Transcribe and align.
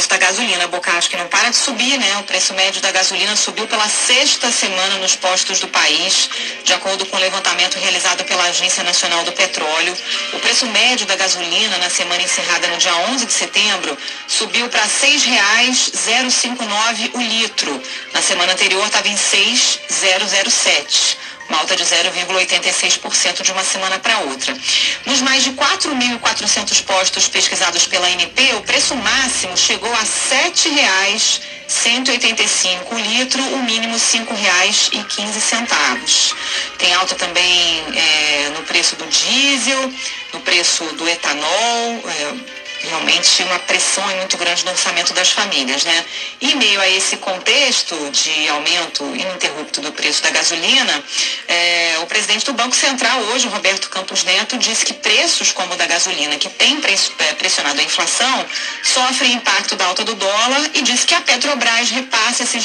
preço 0.00 0.08
da 0.08 0.16
gasolina. 0.16 0.66
Bocacho 0.68 1.10
que 1.10 1.16
não 1.16 1.26
para 1.28 1.50
de 1.50 1.56
subir, 1.56 1.98
né? 1.98 2.16
O 2.18 2.22
preço 2.22 2.54
médio 2.54 2.80
da 2.80 2.90
gasolina 2.90 3.36
subiu 3.36 3.66
pela 3.66 3.86
sexta 3.86 4.50
semana 4.50 4.96
nos 4.96 5.14
postos 5.14 5.60
do 5.60 5.68
país, 5.68 6.30
de 6.64 6.72
acordo 6.72 7.04
com 7.06 7.18
o 7.18 7.20
levantamento 7.20 7.78
realizado 7.78 8.24
pela 8.24 8.44
Agência 8.44 8.82
Nacional 8.82 9.22
do 9.24 9.32
Petróleo. 9.32 9.94
O 10.32 10.38
preço 10.38 10.64
médio 10.66 11.04
da 11.06 11.16
gasolina 11.16 11.76
na 11.78 11.90
semana 11.90 12.22
encerrada 12.22 12.68
no 12.68 12.78
dia 12.78 12.96
11 13.10 13.26
de 13.26 13.32
setembro 13.32 13.98
subiu 14.26 14.70
para 14.70 14.84
R$ 14.84 14.88
6,059 14.88 17.10
o 17.12 17.20
litro. 17.20 17.82
Na 18.14 18.22
semana 18.22 18.52
anterior 18.52 18.86
estava 18.86 19.08
em 19.08 19.16
6,007 19.16 21.18
uma 21.50 21.58
alta 21.58 21.76
de 21.76 21.84
0,86% 21.84 23.42
de 23.42 23.52
uma 23.52 23.62
semana 23.64 23.98
para 23.98 24.20
outra. 24.20 24.56
Nos 25.04 25.20
mais 25.20 25.42
de 25.42 25.50
4.400 25.50 26.84
postos 26.84 27.26
pesquisados 27.28 27.86
pela 27.86 28.06
ANP, 28.06 28.54
o 28.54 28.62
preço 28.62 28.96
máximo 28.96 29.54
chegou 29.56 29.92
a 29.92 29.98
R$ 29.98 30.06
7,185 30.06 32.92
o 32.92 32.98
litro, 32.98 33.42
o 33.42 33.62
mínimo 33.64 33.94
R$ 33.94 34.00
5,15. 34.00 36.34
Tem 36.78 36.94
alta 36.94 37.16
também 37.16 37.82
é, 37.96 38.52
no 38.56 38.62
preço 38.62 38.94
do 38.94 39.04
diesel, 39.06 39.92
no 40.32 40.38
preço 40.40 40.84
do 40.94 41.08
etanol. 41.08 42.00
É, 42.06 42.59
realmente 42.82 43.42
uma 43.42 43.58
pressão 43.60 44.06
muito 44.16 44.36
grande 44.36 44.64
no 44.64 44.70
orçamento 44.70 45.12
das 45.12 45.30
famílias, 45.30 45.84
né? 45.84 46.04
E 46.40 46.54
meio 46.54 46.80
a 46.80 46.88
esse 46.88 47.16
contexto 47.18 47.94
de 48.10 48.48
aumento 48.48 49.04
ininterrupto 49.04 49.80
do 49.80 49.92
preço 49.92 50.22
da 50.22 50.30
gasolina, 50.30 51.02
é, 51.46 51.98
o 52.02 52.06
presidente 52.06 52.46
do 52.46 52.52
Banco 52.52 52.74
Central 52.74 53.20
hoje, 53.32 53.46
Roberto 53.48 53.88
Campos 53.90 54.24
Neto, 54.24 54.56
disse 54.56 54.84
que 54.84 54.94
preços 54.94 55.52
como 55.52 55.74
o 55.74 55.76
da 55.76 55.86
gasolina, 55.86 56.36
que 56.36 56.48
tem 56.48 56.80
é, 57.18 57.32
pressionado 57.34 57.80
a 57.80 57.84
inflação, 57.84 58.46
sofrem 58.82 59.32
impacto 59.32 59.76
da 59.76 59.86
alta 59.86 60.04
do 60.04 60.14
dólar 60.14 60.70
e 60.74 60.82
disse 60.82 61.06
que 61.06 61.14
a 61.14 61.20
Petrobras 61.20 61.90
repassa 61.90 62.42
esses, 62.42 62.64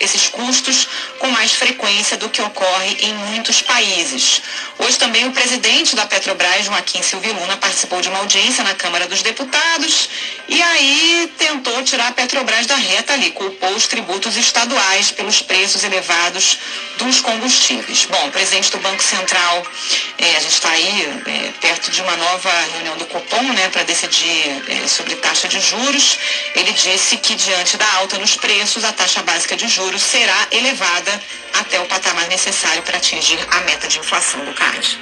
esses 0.00 0.28
custos 0.28 0.88
com 1.18 1.28
mais 1.28 1.52
frequência 1.52 2.16
do 2.16 2.28
que 2.28 2.40
ocorre 2.40 2.96
em 3.00 3.14
muitos 3.14 3.62
países. 3.62 4.42
Hoje 4.78 4.98
também 4.98 5.26
o 5.26 5.32
presidente 5.32 5.94
da 5.94 6.06
Petrobras, 6.06 6.64
Joaquim 6.64 7.02
Silvio 7.02 7.34
Luna, 7.34 7.56
participou 7.56 8.00
de 8.00 8.08
uma 8.08 8.18
audiência 8.18 8.64
na 8.64 8.74
Câmara 8.74 9.06
dos 9.06 9.22
Deputados 9.22 10.08
e 10.48 10.62
aí 10.62 11.32
tentou 11.36 11.82
tirar 11.82 12.08
a 12.08 12.12
Petrobras 12.12 12.66
da 12.66 12.76
reta 12.76 13.12
ali, 13.12 13.30
culpou 13.32 13.70
os 13.70 13.86
tributos 13.86 14.36
estaduais 14.36 15.10
pelos 15.10 15.42
preços 15.42 15.84
elevados 15.84 16.58
dos 16.98 17.20
combustíveis. 17.20 18.06
Bom, 18.06 18.28
o 18.28 18.30
presidente 18.30 18.70
do 18.70 18.78
Banco 18.78 19.02
Central, 19.02 19.62
é, 20.20 20.36
a 20.36 20.40
gente 20.40 20.52
está 20.52 20.70
aí 20.70 21.22
é, 21.26 21.52
perto 21.60 21.90
de 21.90 22.02
uma 22.02 22.14
nova 22.14 22.50
reunião 22.72 22.96
do 22.98 23.06
Copom, 23.06 23.42
né, 23.54 23.70
para 23.70 23.82
decidir 23.84 24.62
é, 24.68 24.86
sobre 24.86 25.16
taxa 25.16 25.48
de 25.48 25.58
juros. 25.58 26.18
Ele 26.54 26.72
disse 26.72 27.16
que 27.16 27.34
diante 27.34 27.78
da 27.78 27.90
alta 27.94 28.18
nos 28.18 28.36
preços, 28.36 28.84
a 28.84 28.92
taxa 28.92 29.22
básica 29.22 29.56
de 29.56 29.66
juros 29.66 30.02
será 30.02 30.46
elevada 30.50 31.22
até 31.54 31.80
o 31.80 31.86
patamar 31.86 32.28
necessário 32.28 32.82
para 32.82 32.98
atingir 32.98 33.38
a 33.50 33.60
meta 33.60 33.88
de 33.88 33.98
inflação 33.98 34.44
do 34.44 34.52
CAD. 34.52 35.00